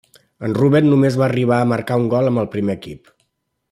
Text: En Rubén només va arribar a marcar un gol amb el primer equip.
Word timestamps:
En 0.47 0.55
Rubén 0.59 0.87
només 0.93 1.19
va 1.21 1.25
arribar 1.27 1.61
a 1.65 1.69
marcar 1.75 2.01
un 2.05 2.11
gol 2.17 2.31
amb 2.33 2.45
el 2.45 2.53
primer 2.57 2.81
equip. 2.83 3.17